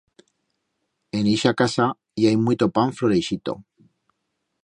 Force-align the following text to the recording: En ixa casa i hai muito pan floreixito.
En 1.19 1.29
ixa 1.33 1.51
casa 1.59 1.87
i 2.23 2.27
hai 2.29 2.41
muito 2.47 2.71
pan 2.79 2.97
floreixito. 3.01 3.59